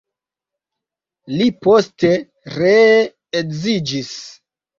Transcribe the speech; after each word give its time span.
Li 1.39 1.47
poste 1.65 2.11
ree 2.55 2.97
edziĝis. 3.43 4.11